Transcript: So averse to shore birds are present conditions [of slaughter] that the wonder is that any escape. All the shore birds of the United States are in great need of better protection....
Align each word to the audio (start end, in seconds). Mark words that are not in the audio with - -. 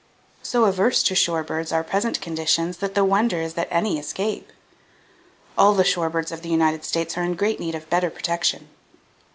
So 0.41 0.63
averse 0.65 1.03
to 1.03 1.13
shore 1.13 1.43
birds 1.43 1.71
are 1.71 1.83
present 1.83 2.19
conditions 2.21 2.69
[of 2.75 2.79
slaughter] 2.79 2.87
that 2.87 2.95
the 2.95 3.05
wonder 3.05 3.37
is 3.39 3.53
that 3.53 3.67
any 3.69 3.99
escape. 3.99 4.51
All 5.55 5.75
the 5.75 5.83
shore 5.83 6.09
birds 6.09 6.31
of 6.31 6.41
the 6.41 6.49
United 6.49 6.83
States 6.83 7.15
are 7.19 7.23
in 7.23 7.35
great 7.35 7.59
need 7.59 7.75
of 7.75 7.87
better 7.87 8.09
protection.... 8.09 8.69